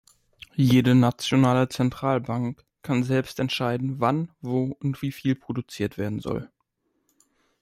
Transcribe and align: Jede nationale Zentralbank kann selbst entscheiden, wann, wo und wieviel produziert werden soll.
Jede 0.55 0.95
nationale 0.95 1.69
Zentralbank 1.69 2.65
kann 2.81 3.03
selbst 3.03 3.39
entscheiden, 3.39 3.99
wann, 3.99 4.31
wo 4.41 4.75
und 4.79 4.99
wieviel 5.03 5.35
produziert 5.35 5.99
werden 5.99 6.19
soll. 6.19 6.49